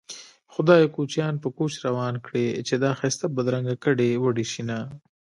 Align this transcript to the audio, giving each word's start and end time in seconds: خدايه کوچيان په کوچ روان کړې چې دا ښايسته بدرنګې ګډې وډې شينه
خدايه 0.53 0.87
کوچيان 0.95 1.33
په 1.43 1.49
کوچ 1.57 1.73
روان 1.85 2.15
کړې 2.25 2.45
چې 2.67 2.75
دا 2.83 2.91
ښايسته 2.99 3.25
بدرنګې 3.35 3.75
ګډې 3.83 4.09
وډې 4.23 4.45
شينه 4.51 4.79